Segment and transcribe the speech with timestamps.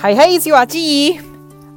[0.00, 1.20] Hi, hey, it's Yuaji.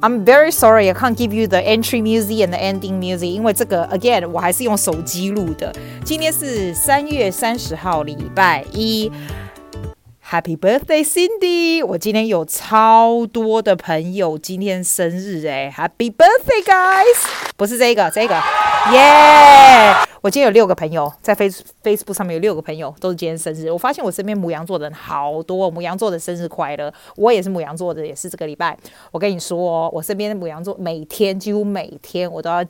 [0.00, 4.28] I'm very sorry I can't give you the entry music and the ending music，因为这个 again
[4.28, 5.74] 我还是用手机录的。
[6.04, 9.10] 今天是三月三十号，礼拜一。
[10.24, 11.84] Happy birthday, Cindy！
[11.84, 17.26] 我今天有超多的朋友今天生日哎，Happy birthday, guys！
[17.56, 18.40] 不是这个，这个，
[18.90, 23.70] 耶、我今天有六个朋友在 Face Facebook 上面有六个朋友都是今天生日。
[23.70, 26.92] 我发现我身边母羊座的人好多，母羊座的生日快乐！
[27.16, 28.76] 我也是母羊座的，也是这个礼拜。
[29.12, 32.64] 我跟你说，我身边的母羊座每天几乎每天我都要。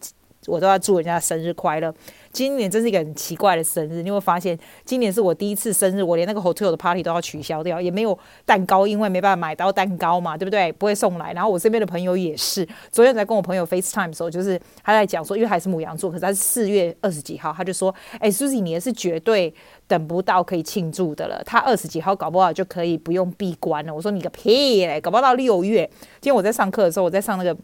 [0.47, 1.93] 我都要祝人家生日快乐。
[2.33, 10.73] 今年真是一个很奇怪的生日，你会发现今年是我第一次生日，我连那个 hotel 的 party 都要取消掉，也没有蛋糕，因为没办法买到蛋糕嘛，对不对？
[10.73, 11.33] 不会送来。
[11.35, 19.53] 然后我身边的朋友也是，昨天在跟我朋友 FaceTime 的时候，就是他在讲说，因为还是母羊座，可是他是四月二十几号，他就说：“哎，Susie，你也是绝对
[19.87, 21.43] 等不到可以庆祝的了。
[21.45, 25.85] 他二十几号搞不好就可以不用闭关了。”我说：“你个屁嘞，搞不好到六月。”
[26.23, 27.55] 今天我在上课的时候，我在上那个。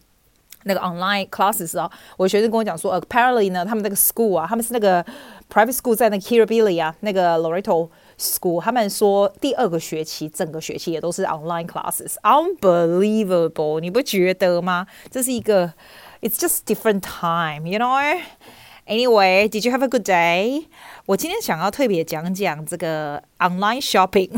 [0.66, 5.04] 那个 online classes 啊，我学生跟我讲说，apparently 呢，他们那个 school 啊，他们是那个
[5.52, 14.88] private school 在那 Kirribilli 啊，那个 Loreto school，他们说第二个学期整个学期也都是 online classes，unbelievable，你不觉得吗？
[15.12, 15.74] 这是一个，
[16.22, 20.66] it's just different time，you know。Anyway, did you have a good day?
[21.08, 24.30] 我今天想要特别讲讲这个 online shopping，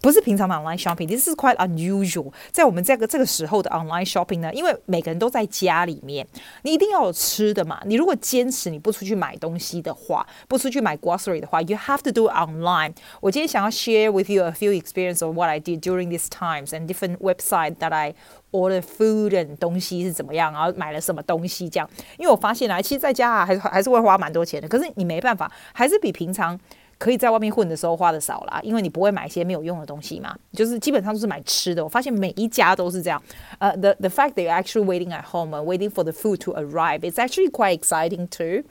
[0.00, 2.32] 不是平常的 online shopping，this is quite unusual。
[2.50, 6.26] 在我们这个这个时候的 online shopping 呢，因为每个人都在家里面，
[6.62, 7.80] 你一定要有吃的嘛。
[7.84, 12.94] 你如果坚持你不出去买东西的话，不出去买 grocery 的话，you have to do online。
[13.20, 17.18] 我今天想要 share with you a few experience of what I did during these times and different
[17.18, 18.14] website that I
[18.50, 21.90] order food and 东西是怎么样，然后买了什么东西这样。
[22.18, 24.68] 因为我发现啊，其实在家啊，还是还是会花蛮多钱的。
[24.68, 26.59] 可是你没办法， 还是比平常
[26.97, 28.59] 可以在外面混的时候花的少啦。
[28.61, 31.81] 因为你不会买一些没有用的东西嘛，就是基本上都是买吃的。
[31.81, 33.23] 我发现每一家都是这样。
[33.59, 36.99] 呃、，the the fact that you're actually waiting at home and waiting for the food to arrive,
[36.99, 38.65] it's actually quite exciting too.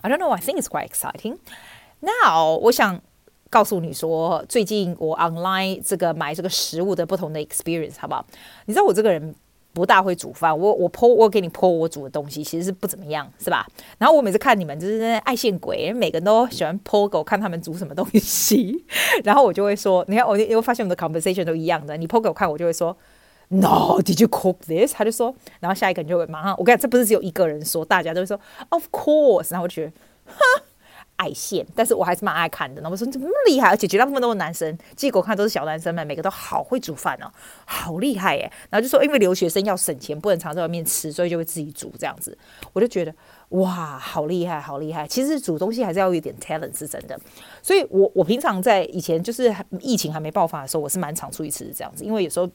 [0.00, 1.38] I don't know, I think it's quite exciting.
[2.00, 3.00] Now，我想。
[3.52, 8.24] 告诉你说，最近我 online 这个买这个食物的不同的 experience，好不好？
[8.64, 9.34] 你知道我这个人
[9.72, 13.66] 不大会煮饭，我我 po 我给你 po 我煮的东西，其实是不怎么样，是吧？
[13.98, 18.84] 然后我每次看你们就是爱现鬼，每个人都喜欢 po 给我看他们煮什么东西，
[19.24, 22.96] 然后我就会说，你看我因为发现我们的 conversation 都一样的，你 po 给我看，我就会说
[23.48, 24.94] ，No，did you cook this？
[24.94, 28.38] 他就说，然后下一个人就会马上，我跟，这不是只有一个人说，大家都会说
[28.68, 29.92] ，Of course，然后我就觉得，
[30.26, 30.64] 哈。
[31.22, 32.80] 在线，但是我还是蛮爱看的。
[32.80, 33.68] 然后我说你怎么那么厉害？
[33.68, 37.30] 而且绝大部分都是男生，结果看都是小男生们，每个都好会煮饭哦，
[37.64, 38.50] 好厉害耶！
[38.70, 42.36] 然后就说，因为留学生要省钱，不能常在外面吃，所以就会自己煮这样子。
[42.72, 43.14] 我就觉得
[43.52, 45.06] 哇，好厉害，好厉害！
[45.06, 47.18] 其实煮东西还是要有点 talent，是真的。
[47.62, 52.46] 所以我我平常在以前就是疫情还没爆发的时候，我是蛮常出去吃这样子，因为有时候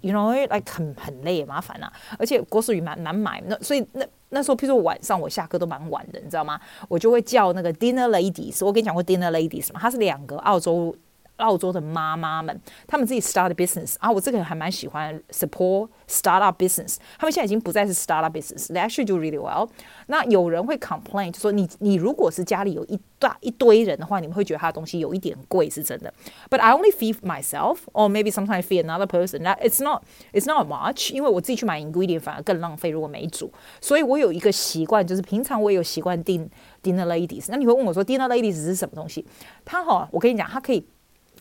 [0.00, 4.06] ，you know，like 很很累，麻烦啊，而且国食蛮难买，那所以那。
[4.28, 6.60] 那时候，譬如说晚上我下课都蛮晚的，你知道吗？
[6.88, 8.66] 我就会叫那个 dinner ladies。
[8.66, 10.94] 我跟你讲过 dinner ladies 嘛，她是两个澳洲。
[11.36, 16.96] 澳洲的妈妈们，他们自己 start business 啊，我这个人还蛮喜欢 support startup business。
[17.18, 19.68] 他们现在已经不再是 startup business，they actually do really well。
[20.06, 26.12] 那有人会 complain，就说你你如果是家里有一大一堆人的话，你们会觉得他的东西有一点贵，是真的。
[26.50, 29.42] But I only feed myself, or maybe sometimes feed another person.
[29.42, 33.52] That it's not it's not much，因为我自己去买 ingredient 反而更浪费，如果没煮。
[33.80, 36.48] 所以我有一个习惯，就是平常我也有习惯订
[36.82, 37.46] dinner ladies。
[37.48, 39.26] 那你会问我说 dinner ladies 是什么东西？
[39.64, 40.86] 它哈，我跟你讲，它可以。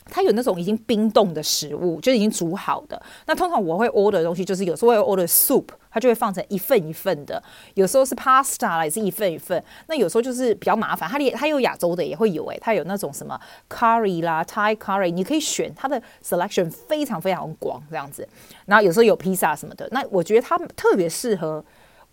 [0.06, 3.02] 它有那种已经冰冻的食物，就已经煮好的。
[3.26, 7.42] 那通常我会 order 的东西，就是有时候会 order soup，它就会放成一份一份的。
[7.74, 9.62] 有时候是 pasta 也是一份一份。
[9.88, 13.40] 那有时候就是比较麻烦，它连它有亚洲的也会有诶、它有那种什么
[13.70, 18.28] curry 啦，Thai curry，你可以选它的 selection 非常非常广这样子。
[18.66, 21.66] 然后有时候有披萨什么的，那我觉得它特别适合。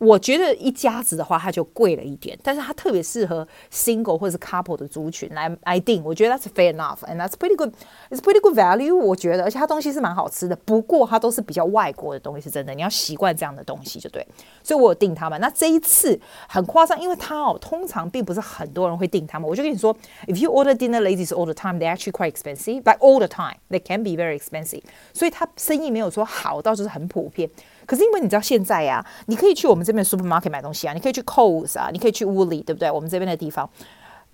[0.04, 6.02] 我觉得一家子的话，它就贵了一点，但是它特别适合 single 或者是 couple 的族群来来订。
[6.02, 7.72] 我觉得 that's fair enough，and that's pretty good.
[8.10, 8.96] It's pretty good value。
[8.96, 10.56] 我觉得，而且它东西是蛮好吃的。
[10.56, 14.26] 不过它都是比较外国的东西，是真的，你要习惯这样的东西就对。
[14.64, 15.40] 所以我有订他们。
[15.40, 16.18] 那这一次
[16.48, 19.48] 很夸张，因为它哦，通常并不是很多人会订他们。
[19.48, 19.96] 我就跟你说
[20.26, 22.82] ，if you order dinner ladies all the time, they actually quite expensive.
[22.82, 24.82] But all the time, they can be very expensive.
[25.12, 27.48] 所以它生意没有说好到就是很普遍。
[27.86, 32.90] 可是因为你知道现在呀、啊，你可以去我们这边的 supermarket 买东西啊，你可以去 Coles 啊，你可以去 Woolies，对不对？
[32.90, 33.68] 我们这边的地方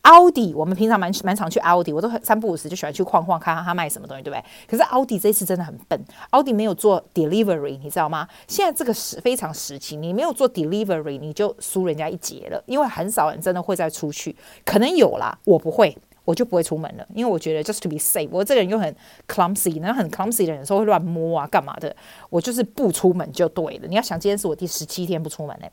[0.03, 4.45] ，Aldi，我们平常蛮蛮常去 Aldi，我都三不五时就喜欢去逛逛，看看他卖什么东西，对不对？
[4.67, 6.00] 可是 Aldi 这次真的很笨
[6.31, 8.29] ，Aldi 没有做 delivery，你知道吗？
[8.47, 14.35] 现在这个时非常时期，你没有做 delivery，你就输人家一截了，因为很少人真的会再出去，
[14.65, 15.97] 可能有啦，我不会。
[16.29, 18.29] 我就不会出门了，因为我觉得 just to be safe。
[18.31, 18.95] 我这个人又很
[19.27, 21.97] clumsy，然后很 clumsy 的人说会乱摸啊，干嘛的？
[22.29, 23.89] 我就是不出门就对了。
[23.89, 25.73] 你要想，今天是我第十七天不出门嘞，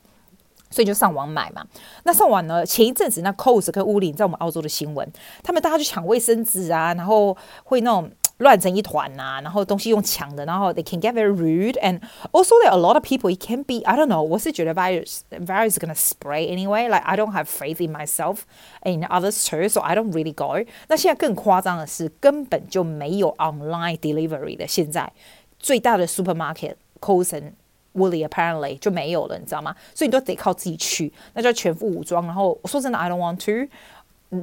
[0.70, 1.66] 所以就上网买嘛。
[2.06, 5.06] 那上网呢，前一阵子那 c o s 跟 Woolies 在我们澳洲的新闻，
[5.44, 7.36] 他们大家去抢卫生纸啊，然后
[7.66, 8.10] 会那种。
[8.39, 12.01] 乱成一团呐、啊，然后东西用抢的，然后 they can get very rude and
[12.33, 15.21] also there are a lot of people it can be I don't know 我是觉得 virus
[15.31, 18.41] virus is gonna spray anyway like I don't have faith in myself
[18.83, 25.13] and in others too so I don't really go 那现在更夸张的是根本就没有 online delivery 的现在
[25.59, 27.53] 最大的 supermarket Coles and
[27.93, 29.75] Woolies apparently 就没有了你知道吗？
[29.95, 32.25] 所以你都得靠自己去，那就要全副武装。
[32.25, 33.69] 然后我说真的 I don't want to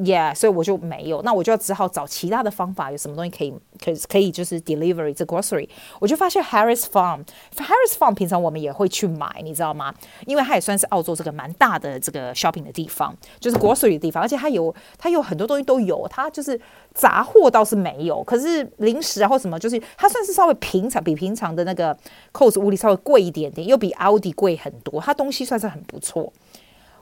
[0.05, 3.53] Yeah，所以我就没有，那我就只好找其他的方法，有什么东西可以
[3.83, 5.69] 可以可以就是 delivery 这 grocery，
[6.01, 9.95] 我就发现 Harris Farm，Harris Farm 平常我们也会去买，你知道吗？
[10.27, 16.59] 因为它也算是澳洲这个蛮大的这个 shopping 的地方，就是 grocery 的地方，而且它有它有很多东西都有，它就是
[16.95, 21.93] 杂货倒是没有，可是零食啊或什么，就是它算是稍微平常比平常的那个
[22.33, 26.33] c o s 物里稍微贵一点点，又比 Aldi 贵很多，它东西算是很不错。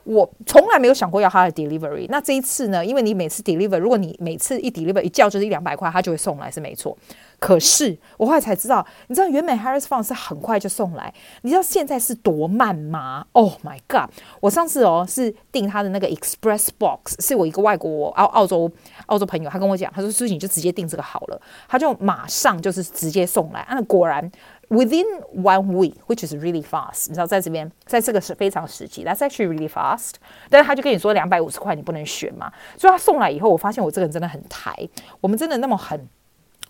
[0.03, 2.07] 我从来没有想过要他的 delivery。
[2.09, 2.85] 那这一次呢？
[2.85, 6.97] 因为你每次 delivery，如果你每次一 deliver 一叫就是一两百块，他就会送来，是没错。
[7.39, 14.09] 可是我后来才知道，你知道原本 Harris Farm 是很快就送来，你知道现在是多慢吗？Oh my god！
[14.39, 18.71] 我上次哦是订他的那个 Express Box，是我一个外国澳澳洲
[19.07, 23.65] 澳洲朋友，他跟我讲，他说苏你就直接订这个好了，他就马上就是直接送来。
[23.69, 24.31] 那、果然。
[24.71, 30.13] Within one week, which is really fast，你知道，在这边，在这个是非常时期，That's actually really fast。
[30.49, 32.49] 但是他就跟你说两百五十块，你不能选嘛。
[32.77, 34.73] 所以他送来以后，我发现我这个人真的很台。
[35.19, 36.07] 我们真的那么很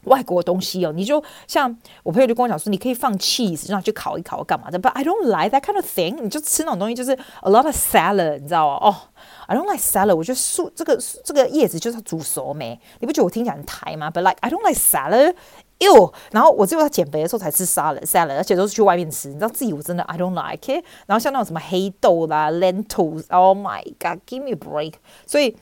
[0.06, 4.80] 外国东西哦，你就像我朋友就跟我讲说，你可以放 cheese，让他去烤一烤干嘛的。
[4.80, 6.20] But I don't like that kind of thing。
[6.24, 8.78] 你就吃那种东西，就是 a lot of salad，你知道吗？
[8.82, 10.16] 哦、oh，I don't like salad。
[10.16, 12.80] 我觉得素这个这个叶子就是煮熟没？
[13.00, 15.36] 你不觉得我听起来很台吗？But like I don't like salad。
[15.82, 19.28] 哟，然后我只有在减肥的时候才吃沙拉沙拉，而且都是去外面吃。
[19.28, 20.84] 你知道自己我真的 I don't like it。
[21.08, 24.94] 然后像那种什么黑豆啦、lentils，Oh my God，give me a break。
[25.26, 25.56] 所以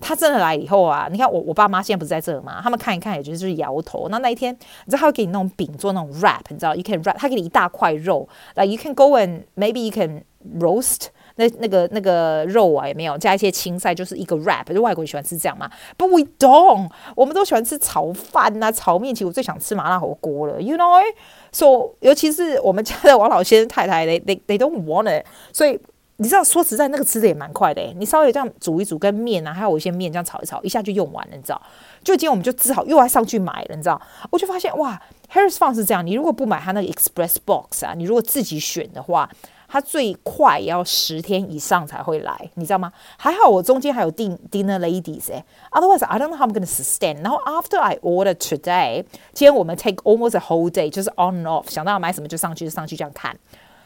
[0.00, 2.60] 他真的来以后啊，你看我我爸妈现在不是在这吗？
[2.62, 4.08] 他们看一看也就是摇头。
[4.10, 10.22] 那那一天，你知道他会给你那种饼做那种 wrap，你知道 you can wrap，他给你一大块肉，like you can go and maybe you can
[10.60, 11.06] roast。
[11.36, 15.68] 那那个那个肉啊，也没有加一些青菜，就是一个 wrap，就外国人喜欢吃这样嘛。
[15.98, 19.12] But we don't，我们都喜欢吃炒饭呐、啊、炒面。
[19.12, 21.02] 其实我最想吃麻辣火锅了，you know。
[21.50, 25.26] So 尤其是我们家的王老先生太太，they they they don't want it。
[25.52, 25.76] 所以
[26.18, 27.82] 你知道，说实在，那个吃的也蛮快的。
[27.96, 31.60] 你稍微这样煮一煮，跟面啊，还有一些面这样炒一炒，一下就用完了，你知道。
[32.04, 34.00] 就今天我们就只好又要上去买了，你知道。
[34.30, 35.00] 我就发现哇
[35.32, 39.28] ，Harris Farm 是这样，你如果不买他那个 Express Box 啊，你如果自己选的话。
[39.74, 42.92] 它最快也要十天以上才会来，你知道吗？
[43.16, 47.20] 还好我中间还有订 dinner ladies 哎，otherwise I don't know how I'm gonna sustain。
[47.24, 53.36] 然后 after I order today，今天我们 take almost a whole day，就是 on and off，想到要买什么就上去就上去这样看。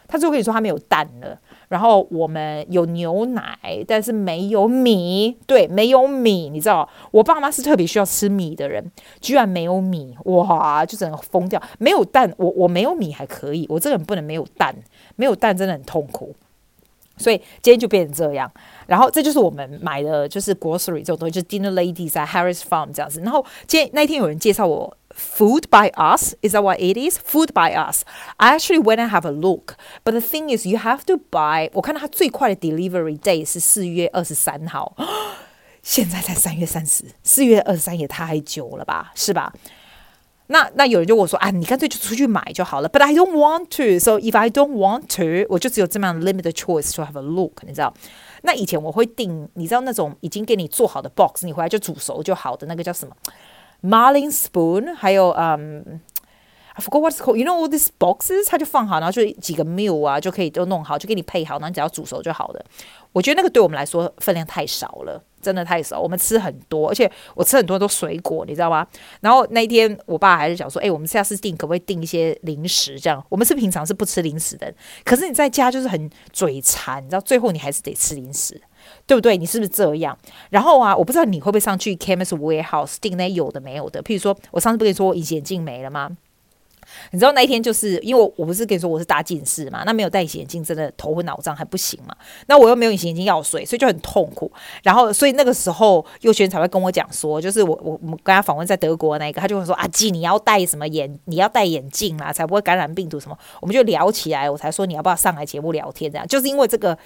[0.09, 1.39] 他就跟你说他没有蛋了，
[1.69, 3.57] 然后我们有牛奶，
[3.87, 6.49] 但是没有米，对，没有米。
[6.49, 8.91] 你知道我爸妈是特别需要吃米的人，
[9.21, 11.63] 居然没有米，哇，就整个疯掉。
[11.79, 14.75] 没有蛋，我我没有米还可以，我这个人不能没有蛋。
[15.17, 16.35] 没有蛋真的很痛苦，
[17.17, 18.51] 所以今天就变成这样。
[18.87, 23.21] 然后这就是我们买的，就是 grocery 这种东西，就是 dinner ladies 在 Harris Farm 这样子。
[23.23, 30.12] 然后今天那天有人介绍我 Food by Us，is that what it is？Food by Us。I actually went and have a look，but
[30.12, 31.70] the thing is you have to buy。
[31.74, 34.96] 我看到它最快的 delivery day 是四月二十三号，
[35.84, 39.54] 现在才三月三十，四月二十三也太久了吧，是吧？
[40.48, 42.90] 那那有人就我说啊，你干脆就出去买就好了。
[42.90, 43.98] But I don't want to.
[44.00, 47.64] So if I don't want to，我就只有这么样 limited choice to have a look。
[47.64, 47.94] 你知道？
[48.42, 53.16] 那以前我会订，你知道那种已经给你做好的 box，你回来就煮熟就好的那个叫什么
[53.83, 56.01] ？Marlin Spoon，还有嗯、
[56.75, 57.37] ，I forgot what's called。
[57.37, 62.65] You know all these boxes，它就放好，然后就几个 meal 啊，就可以都弄好，就给你配好，然后你只要煮熟就好了。
[63.13, 65.23] 我觉得那个对我们来说分量太少了。
[65.41, 68.85] 真的太少，我们吃很多，而且我吃很多都水果，你知道吗？
[69.21, 72.99] 然后那一天我爸还是想说，哎、我们下次订可不可以订一些零食？
[72.99, 78.61] 这样我们是平常是不吃零食的，可是你在家就是很嘴馋，你知道，最后你还是得吃零食，
[79.09, 79.37] 对不对？
[79.37, 80.17] 你是不是这样？
[80.51, 86.11] 然后啊，我不知道你会不会上去 Chemist Warehouse 订那有的没有的，譬如说我上次不跟你说我隐形眼镜没了吗？
[87.11, 94.51] 你知道那一天就是因为我不是跟你说我是大近视嘛，那没有戴隐形眼镜真的头昏脑胀还不行嘛，那我又没有隐形眼镜药水，所以就很痛苦。
[94.83, 103.39] 然后所以那个时候佑轩才会跟我讲说，就是我我我们跟他访问在德国那个，他就会说阿季你要戴什么眼你要戴眼镜啦，才不会感染病毒什么。
[103.61, 106.97] 我们就聊起来，我才说你要不要上来节目聊天这样，就是因为这个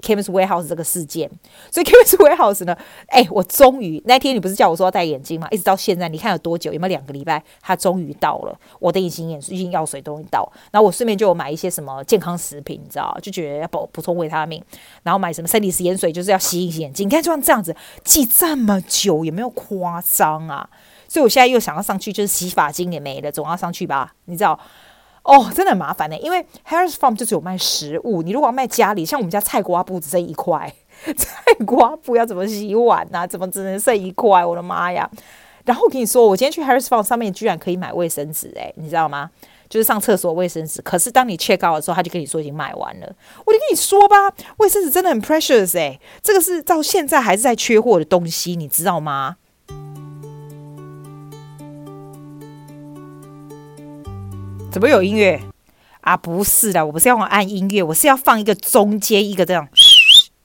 [0.00, 1.30] Chemist Warehouse 这个事件，
[1.70, 2.76] 所以 Chemist Warehouse 呢，
[3.08, 5.48] 哎，我终于那天你不是叫我说要戴眼镜吗？
[5.50, 6.72] 一直到现在，你看有多久？
[6.72, 7.42] 有没有两个礼拜？
[7.60, 10.50] 它终于到了，我的隐形眼镜药水终于到。
[10.70, 14.62] 然后我顺便就买一些什么健康食品，你知道，就觉得要补补充维他命。
[15.02, 17.08] 然后买什么生理食盐水，就是要洗隐形眼镜。
[17.08, 17.74] 你看就像这样子，
[18.04, 20.68] 记这么久，有没有夸张啊？
[21.08, 24.14] 所以我现在又想要上去，就是洗发精也没了，总要上去吧？
[24.26, 24.58] 你知道。
[25.24, 30.72] 哦，真的很麻烦呢，因为 Harris Farm 就只有卖食物，你如果要卖家里，像我们家菜瓜布只剩一块，
[31.16, 33.26] 菜瓜布要怎么洗碗呢、啊？
[33.26, 34.44] 怎么只能剩一块？
[34.44, 35.08] 我的妈呀！
[35.64, 39.30] 然后我跟你说，我今天去 Harris Farm 上面居然可以买卫生纸，诶，你知道吗？
[39.68, 40.82] 就是上厕所卫生纸。
[40.82, 43.06] 可是当你 check out 的时候，他就跟你说已经卖完了。
[43.46, 44.16] 我就跟你说吧，
[44.58, 49.36] 卫生纸真的很 precious 诶，这个是到现在还是在缺货的东西，你知道吗？
[54.72, 55.38] 怎么有音乐
[56.00, 56.16] 啊？
[56.16, 59.68] 不是的，我不是要按音乐，我是要放一个中间一个这样。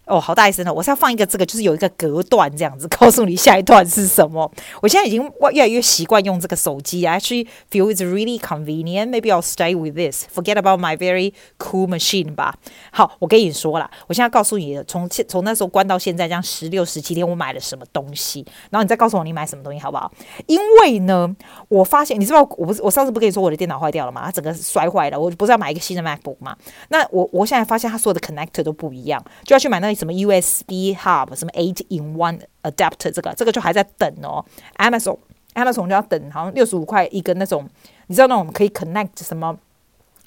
[0.07, 0.73] 哦，好大一声了！
[0.73, 4.49] 我是要放一个这个，就是有一个隔断这样子， 告诉你下一段是什么。
[4.81, 5.21] 我现在已经
[5.51, 9.09] 越来越习惯用这个手机，I actually feel it's really convenient.
[9.09, 10.25] Maybe I'll stay with this.
[10.33, 12.55] Forget about my very cool machine 吧。
[12.91, 20.09] 好，我跟你说了，我现在告诉你，从从那时候关到现在这样十六十七天，我买了什么东西，然后你再告诉我你买什么东西好不好？
[20.45, 21.35] 因为呢，
[21.67, 24.21] 我发现你知道，我不是我上次不跟你说我的电脑坏掉了吗？
[24.23, 26.55] 它整个摔坏了，我不是要买一个新的 MacBook 吗？
[26.87, 29.96] 那我我现在发现它所有的 connector 都不一样，就要去买那。
[29.97, 34.45] 什么 USB hub，什么 eight in one adapter，这个这个就还在等哦。
[34.77, 35.17] Amazon
[35.55, 37.67] Amazon 就要等，好像六十五块一个那种，
[38.07, 39.57] 你知道那种可以 connect 什么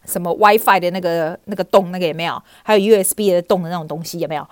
[0.05, 2.43] 什么 WiFi 的那个那个洞，那个有没有？
[2.63, 4.47] 还有 USB 的洞的那种东西有没有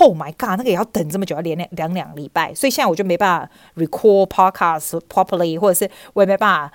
[0.00, 6.72] ？Oh my god，那个也要等这么久，要连两两两礼拜，所以现在我就没办法 record podcast properly，或者是我也没办法。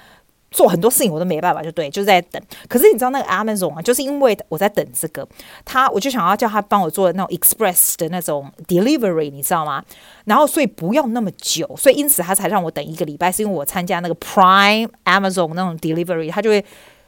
[0.51, 2.41] 做很多事情我都没办法，就对，就在等。
[2.67, 5.27] 可是你知道那个 Amazon 啊，就是因为我在等这个，
[5.65, 9.83] 他我就想要叫他帮我做那种 Express 的那种 Delivery，你知道吗？
[10.25, 16.63] 然后所以不要那么久，所以因此他才让我等一个礼拜，是因为我参加那个 Prime Amazon 那种 Delivery，他就会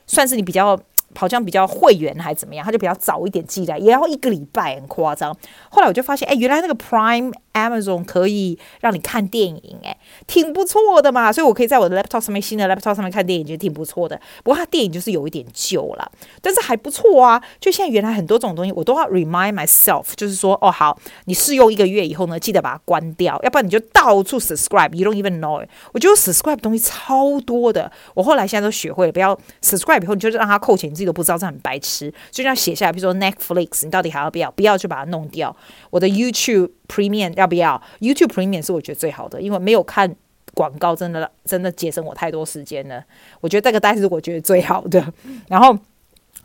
[0.05, 0.79] 算是你比较。
[1.15, 5.35] 好像比较会员还是怎么样，他就比较早一点寄来，也要一个礼拜，很夸张。
[5.71, 11.31] 后来我就发现，哎，原来那个 Prime Amazon 可以让你看电影，哎，挺不错的嘛。
[11.31, 14.19] 所以我可以在我的 laptop 上面，新的 laptop 上面看电影，觉得挺不错的。
[14.43, 17.41] 不过它电影就是有一点旧了，但是还不错啊。
[17.59, 25.65] 就现在原来很多种东西，我都要 remind myself，就是说，哦，好，你试用一个月以后呢，记得把它关掉，要不然你就到处 subscribe，you don't even know。
[25.93, 30.89] 我觉得 subscribe 东西超多的，我后来现在都学会了，不要 subscribe 以后你就让它扣钱。
[30.89, 32.91] 你自己都不知道，这很白痴，所以要写下来。
[32.91, 34.49] 比如说 Netflix，你到底还要不要？
[34.49, 35.55] 不要就把它弄掉。
[35.91, 40.13] 我的 YouTube Premium 要不要？YouTube Premium 是我觉得最好的，因为没有看
[40.53, 43.01] 广告，真的真的节省我太多时间了。
[43.39, 45.13] 我觉得这个单是我觉得最好的。
[45.47, 45.77] 然后。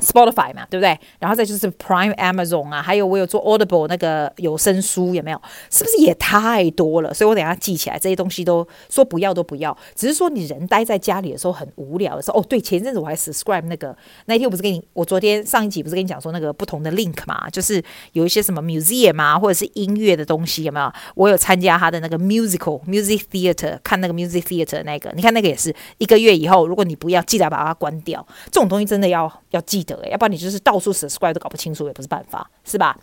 [0.00, 0.98] Spotify 嘛，对不对？
[1.18, 5.40] 然后再就是 Prime Amazon 啊，还有我有做 Audible 那个有声书，有没有？
[5.70, 7.14] 是不是也太多了？
[7.14, 9.76] 所以我等下记起来，这些东西都说不要都不要。
[9.94, 13.96] 只是说你人待在家里的时候很无聊的时候，哦，对，前阵子我还 subscribe 那个，
[14.26, 17.80] 那天我不是跟你，我昨天上一集不是跟你讲说那个不同的 link 嘛，就是
[18.14, 20.92] 有一些什么 museum 啊，或者是音乐的东西，有没有？
[21.14, 28.26] 我有参加他的那个 musical music theater，看那个 music theater 那个，你看那个也是一个月以后，如果你不要，记得把它关掉。
[28.46, 30.08] 这种东西真的要要记得。
[30.08, 32.96] 要不然你就是到处 subscribe 都搞不清楚，也不是办法，是吧？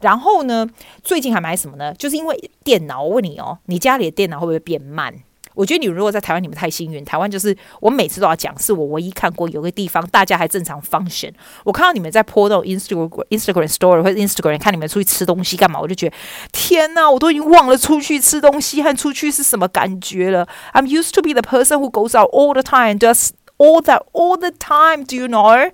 [0.00, 0.68] 然后呢，
[1.02, 1.94] 最近还买什么呢？
[1.94, 5.14] 就是因为电脑，我问你哦，你家里的电脑会不会变慢？
[5.54, 7.04] 我觉得你如果在台湾，你们太幸运。
[7.04, 11.30] 台湾就是我每次都要讲，是我唯一看过有个地方大家还正常 function。
[11.62, 16.16] 我看到你们在 po 那种 Instagram Instagram story 或者 Instagram 看你们出去吃东西干嘛，我就觉得
[16.50, 20.44] 天哪，我都已经忘了出去吃东西和出去是什么感觉了。
[20.72, 24.36] I'm used to be the person who goes out all the time, does all that all
[24.36, 25.04] the time.
[25.04, 25.70] Do you know?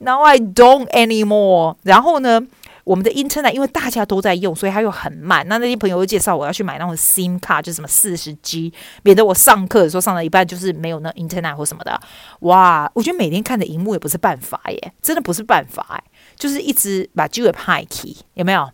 [0.00, 1.76] Now I don't anymore。
[1.82, 2.40] 然后呢，
[2.84, 5.46] 我们的 Internet 因为大家都在用，所以它又很慢。
[5.48, 12.00] 那那些朋友又介绍我要去买那种 SIM 卡，就是什么四十 G，免得我上课的时候上到一半就是没有那 Internet 或什么的。
[12.40, 16.02] 哇，我觉得每天看的荧幕也不是办法耶，真的不是办法哎，
[16.36, 18.70] 就是一直把机会派去，有没有？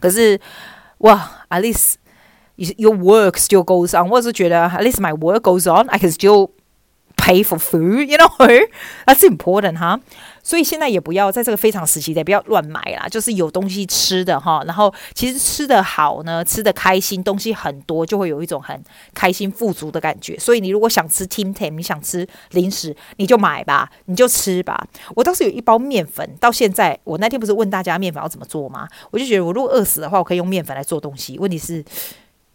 [0.00, 0.40] 可是
[0.98, 1.94] 哇，at least
[2.76, 4.08] your work still goes on。
[4.08, 6.50] 我是觉得 at least my work goes on，I can still
[7.18, 10.00] pay for food，you know，that's important 哈。
[10.42, 13.06] 所以现在也不要在这个非常时期，也不要乱买啦。
[13.06, 18.82] 就是有东西吃的哈，然后其实吃得好呢，吃得开心，东西很多，就会有一种很
[19.12, 20.38] 开心富足的感觉。
[20.38, 24.86] 所以你如果想吃 Tim Tam，你想吃零食，你就买吧，你就吃吧。
[25.14, 28.88] 我倒是有一包面粉，到现在我那天不是问大家面粉要怎么做吗？
[29.10, 31.38] 我就觉得我如果饿死的话，我可以用面粉来做东西。
[31.38, 31.84] 问题是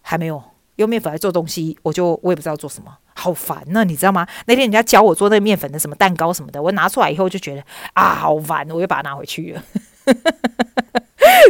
[0.01, 0.41] 还没有
[0.77, 2.91] 用面粉来做东西，我就我也不知道做什么。
[3.15, 4.27] 好烦呢、你知道吗？
[4.45, 9.63] 那天人家教我做那个面粉的什么蛋糕什么的，我拿出来以后就觉得啊，好烦，我又把它拿回去了。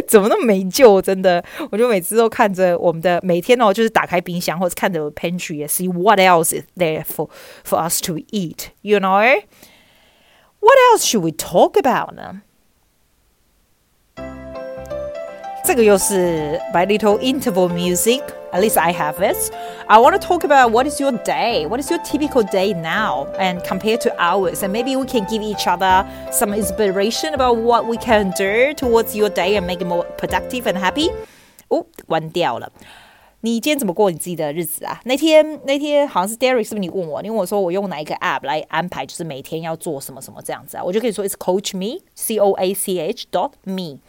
[0.06, 1.02] 怎么那么没救？
[1.02, 7.28] 真的，我就每次都看着我们的每天哦，就是打开冰箱或者看着 pantry，see what else is there for
[7.64, 8.68] for us to eat.
[8.82, 9.18] You know,
[10.60, 12.42] what else should we talk about 呢？
[15.64, 18.22] 这个又是 by little interval music.
[18.53, 19.51] At least I have it.
[19.87, 21.65] I want to talk about what is your day?
[21.67, 23.27] What is your typical day now?
[23.37, 27.85] And compared to ours, and maybe we can give each other some inspiration about what
[27.85, 31.11] we can do towards your day and make it more productive and happy.
[31.69, 32.71] 哦，关掉了。
[33.41, 34.99] 你今天怎么过你自己的日子啊？
[35.05, 37.21] 那天那天好像是 Derek 是不是你问我？
[37.21, 40.83] 你问我说我用哪一个 app 来安排，就是每天要做什么什么这样子啊？
[40.83, 43.99] 我就可以说 It's Coach Me, C O A C H dot me。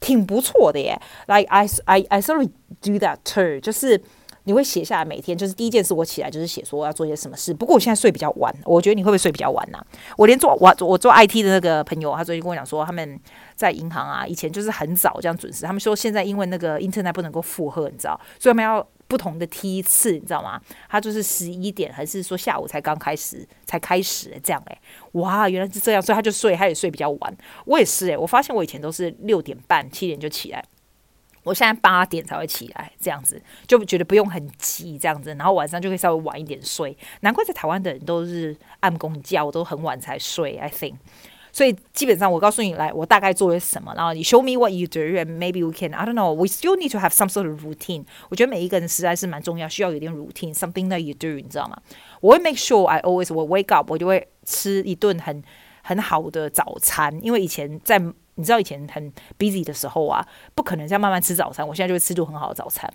[0.00, 2.48] 挺不错的耶，like I I I sort of
[2.80, 4.00] do that too，就是
[4.44, 7.52] 你会写下来每天，就是第一件事我起来就是写说我要做些什么事。
[7.52, 9.78] 不过我现在睡比较晚，我觉得你会不会睡比较晚呢、
[10.16, 13.20] 我连做我我做 IT 的那个朋友，他最近跟我讲说他们
[13.54, 18.86] 在银行啊，以前就是很早这样准时，他们说现在因为那个 internet 不能够负荷，你知道，所以他们要。
[19.10, 20.62] 不同的梯次，你知道吗？
[20.88, 24.78] 他就是十一点，还是说下午才刚开始才开始这样诶，
[25.12, 27.36] 哇，原来是这样，所以他就睡，他也睡比较晚。
[27.64, 30.64] 我也是诶，我发现我以前都是六点半、七点就起来，
[31.42, 36.96] 我现在八点才会起来，这样子就觉得不用很急这样子，然后晚上就可以稍微晚一点睡。
[37.22, 40.56] 难怪在台湾的人都是按公教，都很晚才睡。
[40.56, 40.94] I think。
[41.51, 46.91] 所以基本上，我告诉你，来，我大概做了什么，然后你 show me what you do and maybe we can I don't know we still need
[46.91, 48.03] to have some sort of routine。
[48.29, 51.77] 我觉得每一个人实在是蛮重要，需要有点 routine，something that you do，你知道吗？
[52.19, 55.41] 我会 make sure I always will wake up，我就会吃一顿很
[55.83, 57.99] 很好的早餐，因为以前在
[58.37, 62.91] 你知道以前很 busy 的时候啊，不可能这样慢慢吃早餐，我现在就会吃顿很好的早餐。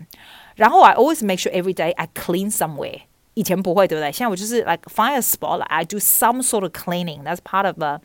[0.55, 3.01] 然后 I always make sure every day I clean somewhere。
[3.33, 4.11] 以前不会，对不对？
[4.11, 8.01] 现在我就是 like find a spot，I do some sort of cleaning，that's part of a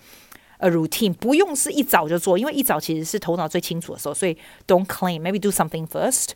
[0.61, 6.29] A routine 不用是一早就做，因为一早其实是头脑最清楚的时候，所以 don't claim maybe do something first。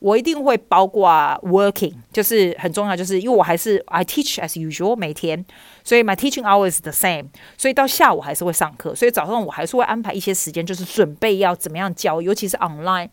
[0.00, 1.08] 我一定会包括
[1.44, 5.46] working，就是很重要，就是因为我还是 I teach as usual 每天，
[5.84, 7.26] 所以 my teaching hours is the same，
[7.56, 13.10] 所以到下午还是会上课，所以早上我还是会安排一些时间，就是准备要怎么样教，尤其是 online。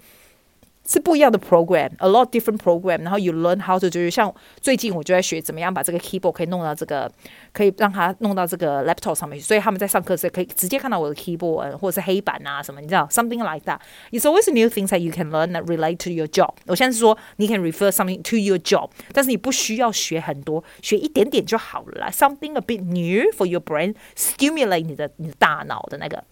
[0.88, 2.98] 是不一样的 program，a lot different program。
[2.98, 7.10] 然后 you learn how to do，像最近我就在学怎么样把这个 keyboard 可以弄到这个，
[7.54, 9.44] 可以让它弄到这个 laptop 上面去。
[9.46, 16.26] 所以他们在上课时可以直接看到我的 keyboard 或者是黑板啊什么，你知道，something like that。It's always new things that you can learn that relate to your
[16.26, 16.52] job。
[16.66, 22.10] 我现在是说你 can refer something to your job，但是你不需要学很多，学一点点就好了啦。
[22.10, 26.22] Something a bit new for your brain，stimulate 你的你的大脑的那个。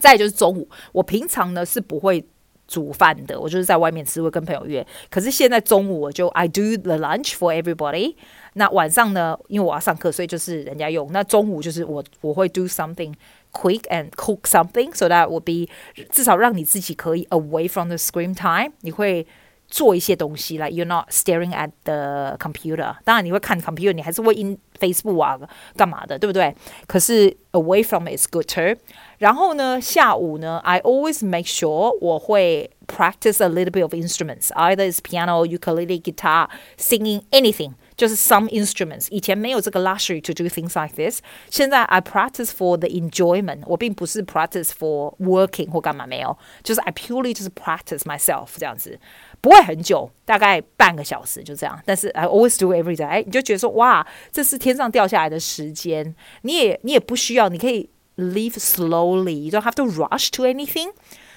[0.00, 2.26] 再就是中午，我平常呢是不会。
[2.72, 4.86] 煮饭的，我就是在外面吃，会跟朋友约。
[5.08, 8.14] 可是现在中午我就 I do the lunch for everybody。
[8.54, 11.10] 那晚上呢，因为我要上课，所以就是人家用。
[11.12, 13.14] 那中午就是我我会 do something
[13.52, 15.72] quick and cook something，so that would be
[16.10, 18.72] 至少让你自己可以 away from the screen time。
[18.82, 19.26] 你会
[19.72, 22.96] 做一些东西，like you're not staring at the computer。
[23.04, 25.38] 当然你会看 computer，你还是会 in Facebook 啊，
[25.76, 26.54] 干嘛的，对不对？
[26.86, 28.76] 可是 away from it is good too。
[29.18, 36.48] 然后呢，下午呢，I always make sure 我会 practice a little bit of instruments, either is piano, ukulele, guitar,
[36.78, 39.08] singing, anything，就是 some instruments。
[39.10, 46.80] 以前没有这个 luxury to do things like this，现在 I practice for the enjoyment，我并不是 practice for working 或干嘛没有，就是
[46.82, 48.98] I purely 就是 practice myself 这样子，
[49.42, 51.80] 不会很久，大概半个小时就这样。
[51.84, 57.90] 但是 I always do every day，你就觉得说哇，这是天上掉下来的时间，你也你也不需要，你可以。
[58.18, 59.44] live slowly.
[59.44, 60.90] You don't have to rush to anything.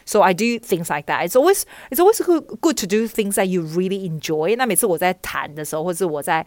[0.03, 1.23] So I do things like that.
[1.23, 4.55] It's always it's always good good to do things that you really enjoy.
[4.55, 6.43] 那每次我在弹的时候，或者我在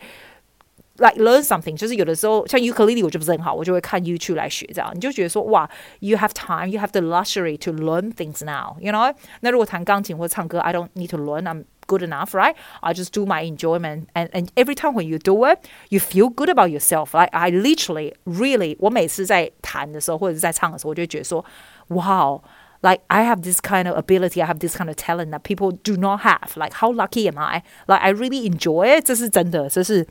[0.98, 4.90] like learn something，就是有的时候像 ukulele 我就不是很好，我就会看 YouTube 来学这样。
[4.94, 5.68] 你就觉得说哇，
[6.00, 8.76] you have time, you have the luxury to learn things now.
[8.80, 9.14] You know？
[9.40, 11.42] 那如果弹钢琴或唱歌，I don't need to learn.
[11.44, 12.54] I'm good enough, right?
[12.80, 15.58] I just do my enjoyment, and and every time when you do it,
[15.90, 17.12] you feel good about yourself.
[17.12, 21.44] Like I literally, really，我每次在弹的时候或者是在唱的时候，我就觉得说，
[21.88, 25.96] wow。Like I have this kind of ability, I have this kind of talent that people do
[25.96, 26.54] not have.
[26.54, 27.62] Like how lucky am I?
[27.86, 29.06] Like I really enjoy it.
[29.06, 30.06] 这是真的，这是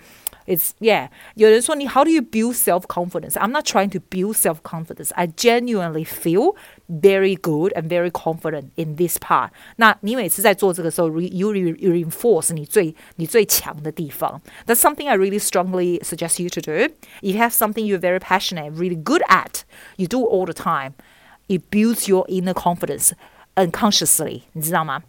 [0.47, 1.09] it's yeah.
[1.35, 3.33] 有人说你 How do you build self confidence?
[3.33, 5.11] I'm not trying to build self confidence.
[5.13, 6.55] I genuinely feel
[6.87, 9.49] very good and very confident in this part.
[9.77, 14.41] 那你每次在做这个时候，you reinforce 你最你最强的地方。
[14.65, 16.93] That's something I really strongly suggest you to do.
[17.21, 19.61] If you have something you're very passionate, really good at,
[19.97, 20.93] you do all the time.
[21.47, 23.11] It builds your inner confidence
[23.55, 25.03] unconsciously，你知道吗？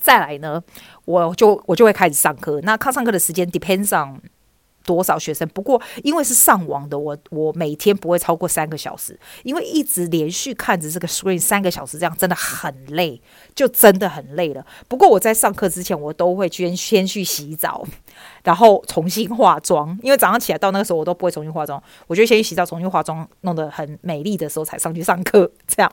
[0.00, 0.62] 再来呢，
[1.04, 2.60] 我就我就会开始上课。
[2.62, 4.20] 那看上课的时间 depends on
[4.83, 5.47] 多少学生。
[5.49, 13.21] 不过因为是上网的，我我每天不会超过三个小时，因为一直连续看着这个 screen 三个小时，这样真的很累，
[13.55, 14.65] 就真的很累了。
[14.87, 17.85] 不过我在上课之前，我都会先先去洗澡，
[18.43, 25.91] 然后重新化妆，因为早上起来到那个时候我都不会重新化妆，我就先去洗澡，重新化妆，弄得很美丽的时候才上去上课，这样。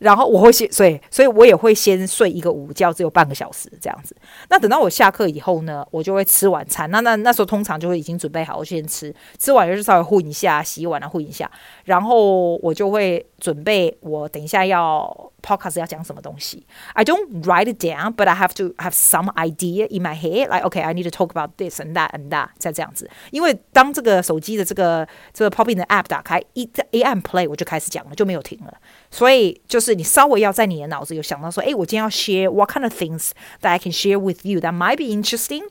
[0.00, 4.16] 然后我会先睡，所以我也会先睡一个午觉，只有半个小时这样子。
[4.48, 6.90] 那等到我下课以后呢，我就会吃晚餐。
[6.90, 11.50] 那那那时候通常就会已经准备好，我先吃，吃完就稍微混一下，洗碗啊混一下，
[11.84, 16.65] 然后我就会准备我等一下要 podcast 要讲什么东西。
[16.93, 20.49] I don't write it down, but I have to have some idea in my head.
[20.49, 22.49] Like, okay, I need to talk about this and that and that.
[22.57, 28.73] 再这样子，因为当这个手机的这个这个 Podbean 的 app 打开，一一按 play，我就开始讲了，就没有停了。
[29.11, 35.63] 所以就是你稍微要在你的脑子有想到说，诶，我今天要 share what kind of things that I can share with you that might be interesting,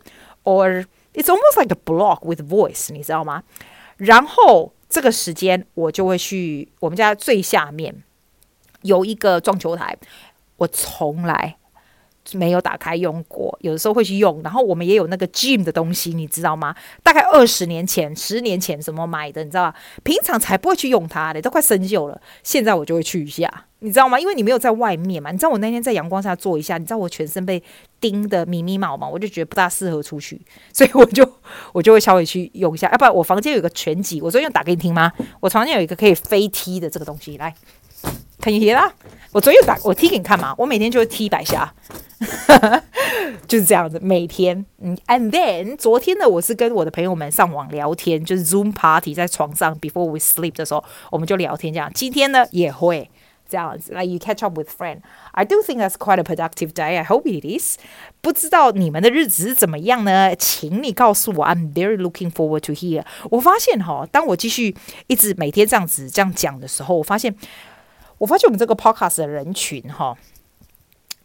[0.44, 3.42] or it's almost like a blog with voice，你知道吗？
[3.96, 8.03] 然后 这个时间我就会去我们家最下面
[8.81, 9.95] 有一个撞球台，
[10.57, 11.55] 我从来。
[12.33, 14.39] 没有打开用过，有的时候会去用。
[14.43, 16.75] 然后我们也有那个 gym 的东西，你知道吗？
[17.01, 19.77] 大概二十年前、十年前什么买的，你知道吧？
[20.03, 22.21] 平常才不会去用它的，都快生锈了。
[22.43, 24.19] 现在我就会去一下，你知道吗？
[24.19, 25.31] 因为你没有在外面嘛。
[25.31, 27.61] 你知道我那天在阳光下坐一下，你知道我全身被
[27.99, 30.41] 叮得密密麻麻，我就觉得不大适合出去，
[30.73, 31.29] 所以我就
[31.71, 32.89] 我就会稍微去用一下。
[32.91, 35.11] 要不然我房间有个拳击，我昨天打给你听吗？
[35.39, 37.53] 我房间有一个可以飞踢的这个东西，来，
[38.41, 38.93] 可以啦。
[39.31, 41.73] 我昨天打我踢给你看嘛，我每天就会踢一百下。
[43.47, 51.89] 就是这样子，每天嗯，and then 昨天呢，我是跟我的朋友们上网聊天，就是 Zoom party 在床上 before we sleep 的时候，我们就聊天这样。
[51.93, 53.09] 今天呢也会
[53.48, 55.00] 这样子，like you catch up with friend.
[55.32, 56.96] I do think that's quite a productive day.
[56.98, 57.76] I hope it is.
[58.20, 60.34] 不知道你们的日子是怎么样呢？
[60.36, 63.04] 请你告诉我，I'm very looking forward to hear.
[63.30, 64.74] 我发现哈，当我继续
[65.08, 67.34] 一直每天这样子这样讲的时候，我发现，
[68.18, 70.16] 我发现我们这个 podcast 的人群哈。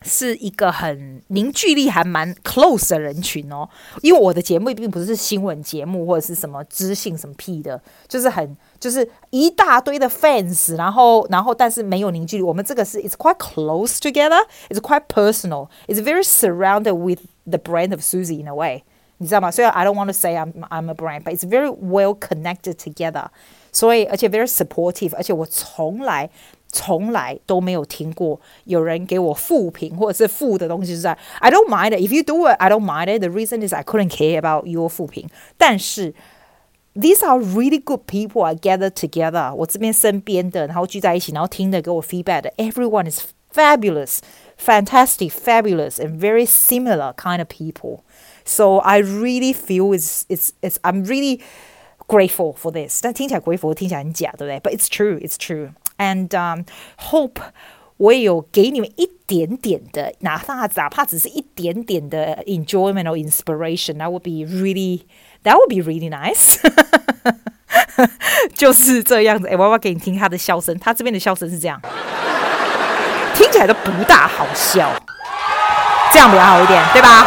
[0.05, 3.69] 是一个很凝聚力还蛮 close 的人群哦，
[4.03, 12.43] 因为我的节目并不是新闻节目或者是什么知性什么屁的，就是很就是一大堆的 fans，然后然后但是没有凝聚力。
[12.43, 18.55] 我们这个是 it's quite close together，it's quite personal，it's very surrounded with the brand of Susie in a
[18.55, 18.85] way，
[19.17, 19.51] 你知道吗？
[19.51, 23.29] 所以 I don't want to say I'm I'm a brand，but it's very well connected together。
[23.73, 26.29] 所以而且 very supportive，而且我从来。
[26.74, 33.74] 从来都没有听过有人给我负评或者是负的东西，是在 I don't mind it if you do it I don't mind it the reason is
[33.74, 35.28] I couldn't care about your 负评，
[35.58, 36.14] 但是
[36.96, 43.22] these are really good people I gathered together 我这边身边的然后聚在一起然后听的给我 feedback 的 everyone is
[43.54, 44.20] fabulous
[44.58, 48.02] fantastic fabulous and very similar kind of people
[48.44, 51.42] so I really feel it's it's it's I'm really
[52.08, 56.29] grateful for this 但听起来 grateful 听起来很假对不对 but it's true it's true And
[57.11, 57.41] hope，
[57.97, 63.99] 我也有给你们一点点的，哪怕哪怕只是一点点的 enjoyment or inspiration.
[63.99, 65.03] That would be really,
[65.45, 66.59] that would be really nice.
[68.55, 69.49] 就是这样子。
[69.49, 70.77] 哎，我要给你听他的笑声。
[70.79, 71.81] 他这边的笑声是这样，
[73.35, 74.91] 听起来都不大好笑。
[76.13, 77.27] 这样比较好一点，对吧？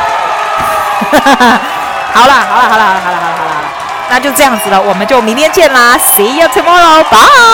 [2.13, 3.71] 好了，好了，好了，好了，好了，好了，好了，
[4.09, 4.81] 那就这样子了。
[4.81, 5.97] 我们就明天见啦。
[5.97, 7.03] See you tomorrow.
[7.09, 7.47] Bye.